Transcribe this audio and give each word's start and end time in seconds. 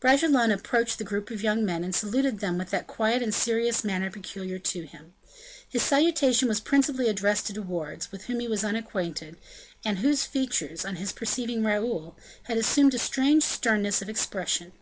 Bragelonne 0.00 0.50
approached 0.50 0.98
the 0.98 1.04
group 1.04 1.30
of 1.30 1.44
young 1.44 1.64
men, 1.64 1.84
and 1.84 1.94
saluted 1.94 2.40
them 2.40 2.58
with 2.58 2.70
that 2.70 2.88
quiet 2.88 3.22
and 3.22 3.32
serious 3.32 3.84
manner 3.84 4.10
peculiar 4.10 4.58
to 4.58 4.82
him. 4.84 5.14
His 5.68 5.84
salutation 5.84 6.48
was 6.48 6.58
principally 6.58 7.08
addressed 7.08 7.46
to 7.46 7.52
De 7.52 7.62
Wardes, 7.62 8.10
with 8.10 8.24
whom 8.24 8.40
he 8.40 8.48
was 8.48 8.64
unacquainted, 8.64 9.36
and 9.84 9.98
whose 10.00 10.24
features, 10.26 10.84
on 10.84 10.96
his 10.96 11.12
perceiving 11.12 11.62
Raoul, 11.62 12.16
had 12.48 12.58
assumed 12.58 12.94
a 12.94 12.98
strange 12.98 13.44
sternness 13.44 14.02
of 14.02 14.08
expression. 14.08 14.72